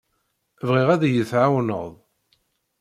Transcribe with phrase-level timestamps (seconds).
[0.67, 1.87] Bɣiɣ ad iyi-tɛawneḍ.